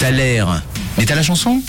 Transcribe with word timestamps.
T'as. 0.00 0.12
Mais 0.96 1.04
t'as 1.04 1.14
la 1.14 1.22
chanson? 1.22 1.60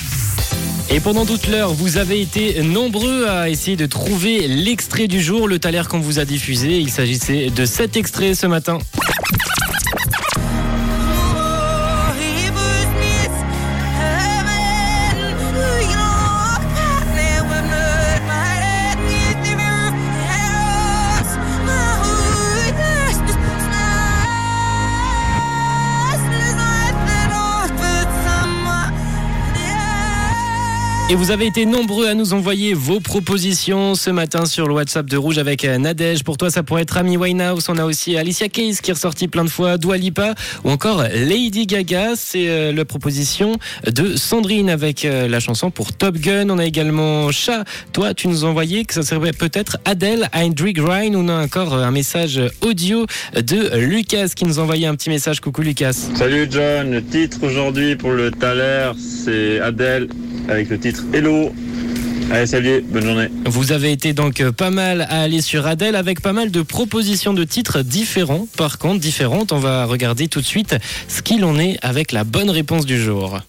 Et 0.90 1.02
pendant 1.02 1.26
toute 1.26 1.48
l'heure, 1.48 1.74
vous 1.74 1.98
avez 1.98 2.22
été 2.22 2.64
nombreux 2.64 3.28
à 3.28 3.50
essayer 3.50 3.76
de 3.76 3.86
trouver 3.86 4.48
l'extrait 4.48 5.08
du 5.08 5.22
jour, 5.22 5.50
le 5.50 5.60
taler 5.60 5.82
qu'on 5.90 6.00
vous 6.00 6.18
a 6.18 6.24
diffusé. 6.24 6.80
Il 6.80 6.90
s'agissait 6.90 7.50
de 7.50 7.66
cet 7.66 7.98
extrait 7.98 8.34
ce 8.34 8.48
matin. 8.48 8.78
Et 31.12 31.16
vous 31.16 31.30
avez 31.30 31.46
été 31.46 31.66
nombreux 31.66 32.08
à 32.08 32.14
nous 32.14 32.34
envoyer 32.34 32.74
vos 32.74 33.02
propositions 33.02 33.96
ce 33.96 34.10
matin 34.10 34.46
sur 34.46 34.70
le 34.70 34.76
WhatsApp 34.76 35.08
de 35.08 35.18
Rouge 35.18 35.40
avec 35.40 35.66
euh, 35.66 35.78
Nadège. 35.78 36.24
Pour 36.24 36.38
toi, 36.38 36.50
ça 36.50 36.64
pourrait 36.64 36.84
être 36.84 36.96
Amy 36.96 37.18
Winehouse. 37.18 37.68
On 37.68 37.78
a 37.78 37.84
aussi 37.84 38.16
Alicia 38.16 38.48
Keys 38.48 38.78
qui 38.82 38.92
est 38.92 38.94
ressortie 38.94 39.28
plein 39.28 39.44
de 39.44 39.50
fois, 39.50 39.78
Dua 39.78 39.98
Lipa 39.98 40.36
ou 40.64 40.70
encore 40.70 41.04
Lady 41.14 41.66
Gaga. 41.66 42.14
C'est 42.16 42.48
euh, 42.48 42.72
la 42.72 42.86
proposition 42.86 43.58
de 43.86 44.16
Sandrine 44.16 44.70
avec 44.70 45.04
euh, 45.04 45.28
la 45.28 45.42
chanson 45.42 45.70
pour 45.70 45.92
Top 45.92 46.16
Gun. 46.16 46.50
On 46.50 46.58
a 46.60 46.66
également 46.66 47.30
Chat. 47.34 47.66
Toi, 47.92 48.14
tu 48.14 48.30
nous 48.30 48.46
envoyais 48.46 48.86
que 48.86 48.94
ça 48.94 49.04
serait 49.04 49.34
peut-être 49.34 49.80
Adele, 49.84 50.30
Hendrik 50.34 50.78
Ryan. 50.80 51.12
On 51.16 51.28
a 51.28 51.44
encore 51.44 51.74
un 51.74 51.92
message 51.92 52.40
audio 52.62 53.06
de 53.36 53.78
Lucas 53.80 54.30
qui 54.34 54.46
nous 54.46 54.60
envoyait 54.60 54.88
un 54.88 54.96
petit 54.96 55.10
message. 55.10 55.42
Coucou 55.42 55.62
Lucas. 55.62 56.08
Salut 56.16 56.48
John, 56.50 56.90
le 56.90 57.04
titre 57.04 57.40
aujourd'hui 57.44 57.98
pour 57.98 58.12
le 58.12 58.32
Thaler, 58.32 58.94
c'est 58.96 59.60
Adèle 59.60 60.08
avec 60.48 60.70
le 60.70 60.80
titre 60.80 61.04
Hello. 61.14 61.52
Allez, 62.32 62.48
salut, 62.48 62.82
bonne 62.88 63.04
journée. 63.04 63.28
Vous 63.46 63.72
avez 63.74 63.92
été 63.92 64.14
donc 64.14 64.42
pas 64.52 64.70
mal 64.70 65.02
à 65.02 65.22
aller 65.22 65.42
sur 65.42 65.68
Adèle 65.68 65.96
avec 65.96 66.22
pas 66.22 66.32
mal 66.32 66.50
de 66.50 66.62
propositions 66.62 67.34
de 67.34 67.44
titres 67.44 67.82
différents. 67.82 68.48
Par 68.58 68.78
contre, 68.78 69.00
différentes, 69.00 69.52
on 69.52 69.60
va 69.60 69.86
regarder 69.86 70.28
tout 70.28 70.40
de 70.40 70.46
suite 70.46 70.76
ce 71.08 71.22
qu'il 71.22 71.44
en 71.44 71.60
est 71.60 71.78
avec 71.82 72.12
la 72.12 72.24
bonne 72.24 72.50
réponse 72.50 72.86
du 72.86 73.02
jour. 73.02 73.40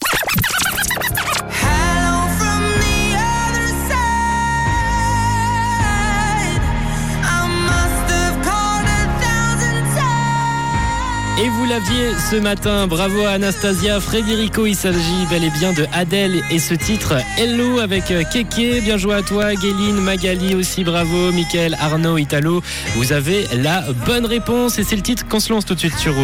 Et 11.41 11.49
vous 11.49 11.65
l'aviez 11.65 12.11
ce 12.31 12.37
matin, 12.37 12.87
bravo 12.87 13.25
à 13.25 13.31
Anastasia, 13.31 14.01
Frédérico, 14.01 14.67
il 14.67 14.77
s'agit 14.77 15.27
bel 15.31 15.43
et 15.43 15.51
bien 15.51 15.73
de 15.73 15.87
Adèle 15.93 16.43
et 16.51 16.59
ce 16.59 16.75
titre 16.75 17.15
Hello 17.39 17.79
avec 17.79 18.05
Keke, 18.05 18.83
bien 18.85 18.99
joué 18.99 19.15
à 19.15 19.23
toi, 19.23 19.55
Géline, 19.55 19.99
Magali 19.99 20.55
aussi, 20.55 20.85
bravo, 20.85 21.33
Mickaël, 21.33 21.75
Arnaud, 21.81 22.19
Italo, 22.19 22.63
vous 22.97 23.13
avez 23.13 23.47
la 23.55 23.83
bonne 24.05 24.27
réponse 24.27 24.79
et 24.79 24.85
c'est 24.85 24.95
le 24.95 25.03
titre 25.03 25.27
qu'on 25.27 25.41
se 25.41 25.51
lance 25.53 25.65
tout 25.65 25.75
de 25.75 25.79
suite 25.79 25.97
sur 25.97 26.13